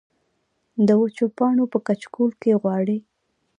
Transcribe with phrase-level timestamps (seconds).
[0.87, 2.97] د وچو پاڼو پۀ کچکول کې غواړي